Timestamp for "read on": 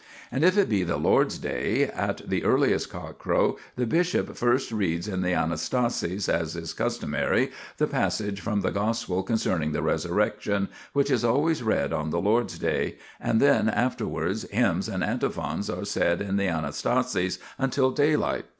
11.61-12.09